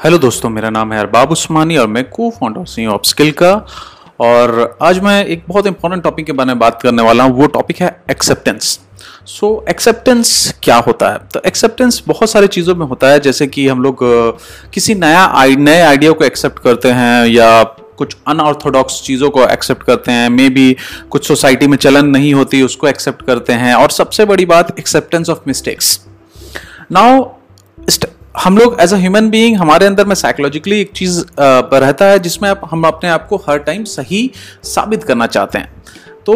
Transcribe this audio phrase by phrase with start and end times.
[0.00, 3.50] Hello दोस्तों, मेरा नाम है अरबाब उस्मानी और मैं को फाउंडर सी ऑफ़ स्किल का।
[4.20, 7.46] और आज मैं एक बहुत इंपॉर्टेंट टॉपिक के बारे में बात करने वाला हूँ, वो
[7.46, 8.78] टॉपिक है एक्सेप्टेंस
[9.26, 11.18] सो एक्सेप्टेंस क्या होता है?
[11.34, 13.98] तो एक्सेप्टेंस बहुत सारी चीज़ों में होता है, जैसे कि हम लोग
[14.74, 17.62] किसी नया नए आइडिया को एक्सेप्ट करते हैं या
[17.98, 20.76] कुछ अनऑर्थोडॉक्स चीज़ों को एक्सेप्ट करते हैं। मे बी
[21.10, 25.30] कुछ सोसाइटी में चलन नहीं होती, उसको एक्सेप्ट करते हैं। और सबसे बड़ी बात एक्सेप्टेंस
[25.30, 25.98] ऑफ़ मिस्टेक्स
[26.92, 27.24] नाउ
[28.42, 32.48] हम लोग एज अ ह्यूमन बीइंग हमारे अंदर में साइकोलॉजिकली एक चीज़ रहता है जिसमें
[32.50, 34.30] आप, हम अपने आप को हर टाइम सही
[34.64, 35.72] साबित करना चाहते हैं।
[36.26, 36.34] तो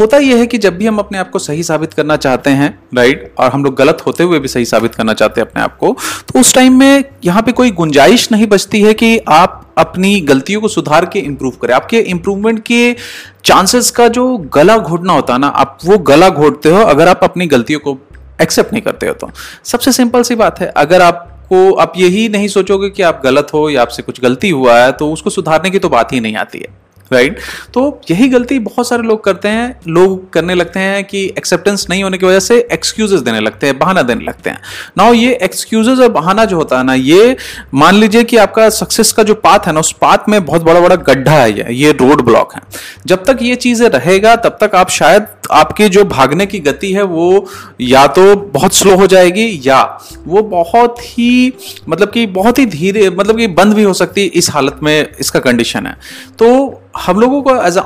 [0.00, 2.68] होता यह है कि जब भी हम अपने आप को सही साबित करना चाहते हैं
[2.94, 5.76] राइट और हम लोग गलत होते हुए भी सही साबित करना चाहते हैं अपने आप
[5.76, 5.96] को
[6.28, 10.60] तो उस टाइम में यहाँ पे कोई गुंजाइश नहीं बचती है कि आप अपनी गलतियों
[10.60, 12.96] को सुधार के इंप्रूव करें। आपके इंप्रूवमेंट के
[13.44, 17.20] चांसेस का जो गला घोटना होता है ना, आप वो गला घोटते हो, अगर आप
[17.24, 17.98] अपनी गलतियों को
[18.40, 19.30] एक्सेप्ट नहीं करते हो तो।
[19.64, 23.48] सबसे सिंपल सी बात है, अगर आप को आप यही नहीं सोचोगे कि आप गलत
[23.54, 26.36] हो या आपसे कुछ गलती हुआ है तो उसको सुधारने की तो बात ही नहीं
[26.36, 26.79] आती है।
[27.10, 27.38] राइट?
[27.74, 32.02] तो यही गलती बहुत सारे लोग करते हैं। लोग करने लगते हैं कि एक्सेप्टेंस नहीं
[32.04, 34.60] होने की वजह से एक्सक्यूजेस देने लगते हैं, बहाना देने लगते हैं।
[34.98, 37.36] नाउ ये एक्सक्यूजेस और बहाना जो होता है ना, ये
[37.74, 40.80] मान लीजिए कि आपका सक्सेस का जो पाथ है ना, उस पाथ में बहुत बड़ा
[40.80, 42.60] बड़ा गड्ढा है ये ये रोड ब्लॉक है।
[43.06, 47.02] जब तक ये चीज़ें रहेगा, तब तक आप शायद आपकी जो भागने की गति है,
[47.02, 47.46] वो
[47.80, 49.82] या तो बहुत स्लो हो जाएगी या
[50.26, 51.52] वो बहुत ही
[51.88, 55.06] मतलब कि बहुत ही धीरे मतलब कि बंद भी हो सकती है इस हालत में
[55.20, 55.96] इसका कंडीशन है।
[56.38, 57.82] तो हम लोगों को एज अ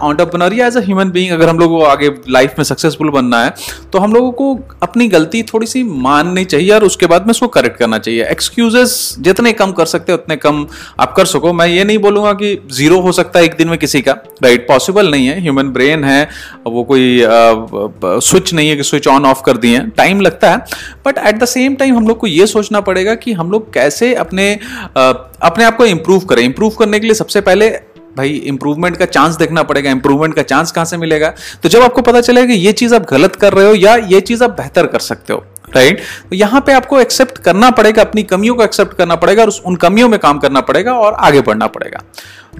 [0.52, 3.52] या एज अ ह्यूमन बीइंग अगर हम लोगों को आगे लाइफ में सक्सेसफुल बनना है
[3.92, 7.48] तो हम लोगों को अपनी गलती थोड़ी सी माननी चाहिए और उसके बाद में उसको
[7.48, 10.66] करेक्ट करना चाहिए। एक्सक्यूजेस जितने कम कर सकते हो, उतने कम
[11.00, 13.78] आप कर सको। मैं ये नहीं बोलूँगा कि ज़ीरो हो सकता है एक दिन में
[13.78, 16.28] किसी का राइट पॉसिबल नहीं है। ह्यूमन ब्रेन है,
[16.66, 20.58] वो कोई स्विच नहीं है कि स्विच ऑन ऑफ़ कर दिए टाइम लगता है
[21.06, 24.14] but at the same time हम लोग को ये सोचना पड़ेगा कि हम लोग कैसे
[24.16, 24.52] अपने
[24.96, 27.70] अपने आप को इंप्रूव करें। इंप्रूव करने के लिए सबसे पहले
[28.16, 31.32] भाई इंप्रूवमेंट का चांस देखना पड़ेगा इंप्रूवमेंट का चांस कहाँ से मिलेगा?
[31.62, 34.20] तो जब आपको पता चलेगा कि ये चीज़ आप गलत कर रहे हो या ये
[34.22, 38.22] चीज़ आप बेहतर कर सकते हो राइट तो यहाँ पे आपको एक्सेप्ट करना पड़ेगा, अपनी
[38.24, 41.66] कमियों को एक्सेप्ट करना पड़ेगा और उन कमियों में काम करना पड़ेगा और आगे बढ़ना
[41.68, 42.02] पड़ेगा।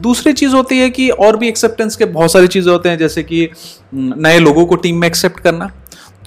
[0.00, 3.22] दूसरी चीज़ होती है कि और भी एक्सेप्टेंस के बहुत सारी चीज़ें होते हैं, जैसे
[3.22, 3.48] कि
[3.94, 5.70] नए लोगों को टीम में एक्सेप्ट करना।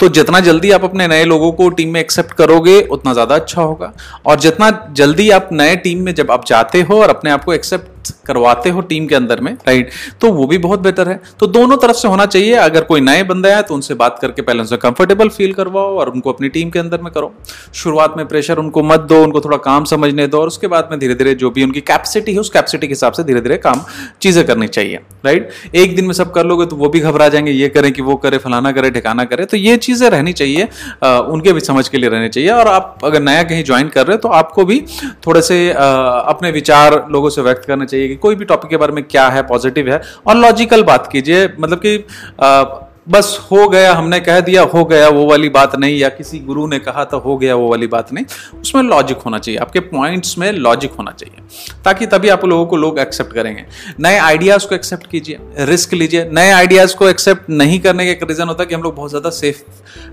[0.00, 3.62] तो जितना जल्दी आप अपने नए लोगों को टीम में एक्सेप्ट करोगे, उतना ज़्यादा अच्छा
[3.62, 3.92] होगा।
[4.26, 7.54] और जितना जल्दी आप नए टीम में जब आप जाते हो और अपने आप को
[7.54, 11.46] एक्सेप्ट करवाते हो टीम के अंदर में राइट तो वो भी बहुत बेटर है। तो
[11.48, 14.60] दोनों तरफ़ से होना चाहिए। अगर कोई नए बंदा है तो उनसे बात करके पहले
[14.60, 17.32] उनसे कंफर्टेबल फील करवाओ और उनको अपनी टीम के अंदर में करो।
[17.74, 20.98] शुरुआत में प्रेशर उनको मत दो, उनको थोड़ा काम समझने दो और उसके बाद में
[21.00, 23.84] धीरे धीरे जो भी उनकी कैपेसिटी है, उस कैपेसिटी के हिसाब से धीरे धीरे काम,
[24.22, 27.50] चीज़ें करनी चाहिए राइट एक दिन में सब कर लोगे तो वो भी घबरा जाएँगे,
[27.52, 30.68] ये करें कि वो करे, फलाना करे, ठिकाना करे। तो ये चीज़ें रहनी चाहिए
[31.04, 34.14] उनके भी समझ के लिए रहनी चाहिए और आप अगर नया कहीं ज्वाइन कर रहे
[34.14, 34.80] हो तो आपको भी
[35.26, 38.92] थोड़े से अपने विचार लोगों से व्यक्त करना चाहिए कि कोई भी टॉपिक के बारे
[38.92, 44.18] में क्या है पॉजिटिव है, और लॉजिकल बात कीजिए मतलब कि बस हो गया, हमने
[44.20, 47.36] कह दिया, हो गया, वो वाली बात नहीं, या किसी गुरु ने कहा तो हो
[47.38, 48.24] गया, वो वाली बात नहीं,
[48.60, 51.40] उसमें लॉजिक होना चाहिए, आपके पॉइंट्स में लॉजिक होना चाहिए,
[51.84, 53.64] ताकि तभी आप लोगों को लोग एक्सेप्ट करेंगे।
[54.00, 58.28] नए आइडियाज़ को एक्सेप्ट कीजिए रिस्क लीजिए, नए आइडियाज़ को एक्सेप्ट नहीं करने का एक
[58.28, 59.62] रीजन होता है कि हम लोग बहुत ज़्यादा सेफ़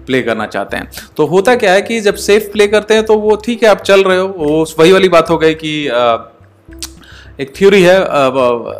[0.06, 3.18] प्ले करना चाहते हैं। तो होता क्या है कि जब सेफ़ प्ले करते हैं तो
[3.18, 5.88] वो ठीक है, आप चल रहे हो, वो वही वाली बात हो गई कि
[7.40, 7.98] एक थ्योरी है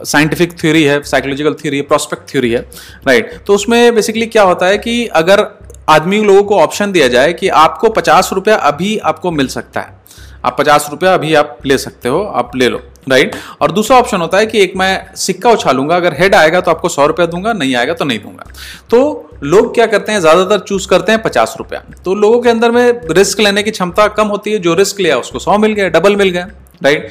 [0.06, 2.60] साइंटिफिक थ्योरी है साइकोलॉजिकल थ्योरी है प्रोस्पेक्ट थ्योरी है
[3.08, 3.46] राइट right?
[3.48, 5.46] तो उसमें बेसिकली क्या होता है कि अगर
[5.90, 10.04] आदमी लोगों को ऑप्शन दिया जाए कि आपको पचास रुपया अभी आपको मिल सकता है।
[10.46, 14.22] आप पचास रुपया अभी आप ले सकते हो, आप ले लो राइट और दूसरा ऑप्शन
[14.22, 17.54] होता है कि एक मैं सिक्का उछालूँगा, अगर हेड आएगा तो आपको सौ रुपया दूँगा,
[17.54, 18.46] नहीं आएगा तो नहीं दूँगा।
[18.90, 22.72] तो लोग क्या करते हैं, ज़्यादातर चूज़ करते हैं पचास रुपया। तो लोगों के अंदर
[22.72, 25.90] में रिस्क लेने की क्षमता कम होती है, जो रिस्क लिया उसको सौ मिल गया
[25.90, 26.48] डबल मिल गया।
[26.86, 27.10] राइट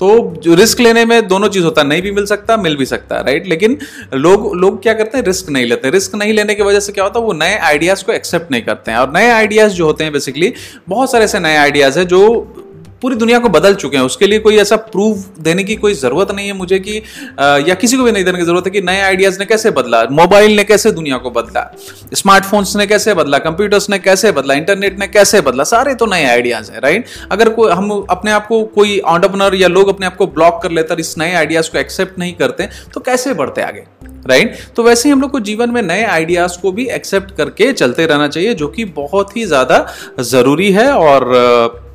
[0.00, 0.08] तो
[0.42, 3.16] जो रिस्क लेने में दोनों चीज़ होता है नहीं भी मिल सकता, मिल भी सकता
[3.16, 3.78] है राइट लेकिन
[4.14, 5.24] लोग लोग क्या करते हैं?
[5.24, 7.24] रिस्क नहीं लेते रिस्क नहीं लेने की वजह से क्या होता है?
[7.26, 10.52] वो नए आइडियाज़ को एक्सेप्ट नहीं करते हैं। और नए आइडियाज़ जो होते हैं बेसिकली
[10.88, 12.20] बहुत सारे ऐसे नए आइडियाज़ है जो
[13.02, 16.30] पूरी दुनिया को बदल चुके हैं उसके लिए कोई ऐसा प्रूफ देने की कोई ज़रूरत
[16.30, 16.96] नहीं है मुझे कि
[17.68, 20.02] या किसी को भी नहीं देने की ज़रूरत है कि नए आइडियाज़ ने कैसे बदला
[20.12, 21.62] मोबाइल ने कैसे दुनिया को बदला
[22.14, 26.24] स्मार्टफोन्स ने कैसे बदला कंप्यूटर्स ने कैसे बदला इंटरनेट ने कैसे बदला, सारे तो नए
[26.26, 30.16] आइडियाज़ है राइट अगर कोई हम अपने आप को कोई ऑन्टरप्रनर या लोग अपने आप
[30.16, 33.84] को ब्लॉक कर लेते इस नए आइडियाज़ को एक्सेप्ट नहीं करते तो कैसे बढ़ते आगे
[34.28, 34.56] राइट?
[34.76, 38.06] तो वैसे ही हम लोग को जीवन में नए आइडियाज़ को भी एक्सेप्ट करके चलते
[38.06, 39.86] रहना चाहिए, जो कि बहुत ही ज़्यादा
[40.20, 41.86] ज़रूरी है और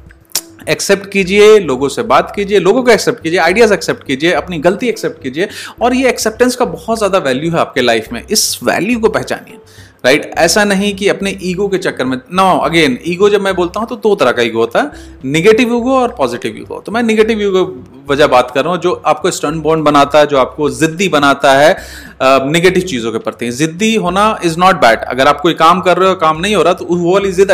[0.69, 4.89] एक्सेप्ट कीजिए, लोगों से बात कीजिए, लोगों को एक्सेप्ट कीजिए आइडियाज़ एक्सेप्ट कीजिए, अपनी गलती
[4.89, 5.48] एक्सेप्ट कीजिए,
[5.81, 9.57] और ये एक्सेप्टेंस का बहुत ज़्यादा वैल्यू है आपके लाइफ में इस वैल्यू को पहचानिए
[10.06, 10.38] राइट right?
[10.38, 13.88] ऐसा नहीं कि अपने ईगो के चक्कर में नो अगेन ईगो जब मैं बोलता हूँ
[13.88, 17.42] तो दो तरह का ईगो होता है निगेटिव ईगो और पॉजिटिव ईगो तो मैं निगेटिव
[17.42, 17.63] ईगो
[18.08, 21.52] वजह बात कर रहा हूँ, जो आपको स्टन बॉन्ड बनाता है, जो आपको जिद्दी बनाता
[21.54, 21.76] है
[22.22, 26.10] निगेटिव चीज़ों के प्रति। जिद्दी होना इज़ नॉट बैड अगर आप कोई काम कर रहे
[26.10, 27.52] हो, काम नहीं हो रहा तो वो वाली जिद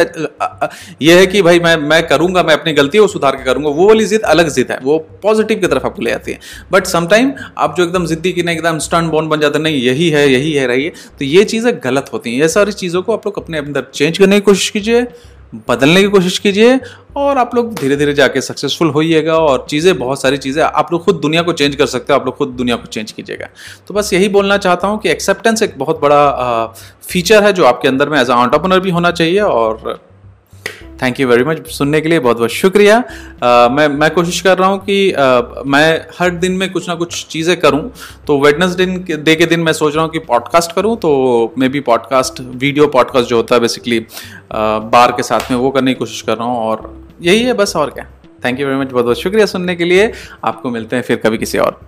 [1.01, 3.87] ये है कि भाई मैं मैं करूँगा, मैं अपनी गलती को सुधार के करूँगा, वो
[3.87, 6.39] वाली जिद अलग जिद है, वो पॉजिटिव की तरफ़ आपको ले आती है।
[6.71, 10.09] बट समटाइम आप जो एकदम जिद्दी की नहीं, एकदम स्टन बॉन्ड बन जाते नहीं, यही
[10.09, 13.13] है यही है रही है तो ये चीज़ें गलत होती हैं। ये सारी चीज़ों को
[13.13, 15.05] आप लोग अपने अंदर चेंज करने की कोशिश कीजिए।
[15.67, 16.79] बदलने की कोशिश कीजिए
[17.17, 21.03] और आप लोग धीरे धीरे जाके सक्सेसफुल होइएगा और चीज़ें, बहुत सारी चीज़ें आप लोग
[21.05, 23.47] खुद दुनिया को चेंज कर सकते हो, आप लोग खुद दुनिया को चेंज कीजिएगा।
[23.87, 26.65] तो बस यही बोलना चाहता हूँ कि एक्सेप्टेंस एक बहुत बड़ा
[27.09, 29.99] फीचर है जो आपके अंदर में एज ए ऑन्टरप्रनर भी होना चाहिए और
[31.01, 34.57] थैंक यू वेरी मच सुनने के लिए बहुत बहुत शुक्रिया। uh, मैं मैं कोशिश कर
[34.57, 37.81] रहा हूँ कि uh, मैं हर दिन में कुछ ना कुछ चीज़ें करूँ।
[38.27, 38.85] तो वेडनेसडे
[39.17, 42.87] डे के दिन मैं सोच रहा हूँ कि पॉडकास्ट करूँ तो maybe podcast video
[42.87, 43.99] podcast जो होता है बेसिकली
[44.53, 47.75] बार के साथ में वो करने की कोशिश कर रहा हूँ और यही है बस
[47.75, 48.05] और क्या।
[48.45, 50.11] थैंक यू वेरी मच बहुत बहुत शुक्रिया सुनने के लिए।
[50.43, 51.79] आपको मिलते हैं फिर कभी किसी और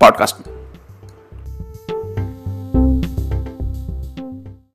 [0.00, 0.57] पॉडकास्ट में।